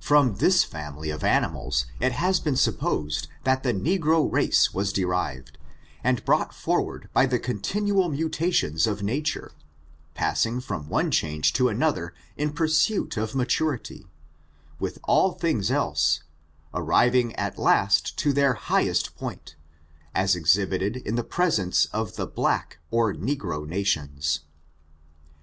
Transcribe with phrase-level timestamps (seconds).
[0.00, 5.48] From this family of animals, it has been supposed that the negro race was dtrivcd,
[6.02, 9.52] and brought for ward by the continual mutations of nature,
[10.14, 14.06] passing from one change to another in pursuit of maturity,
[14.80, 16.22] with all things else,
[16.72, 19.56] arriving at last to their highest point,
[20.14, 24.40] as exhibited in the presence of the black or negro nations.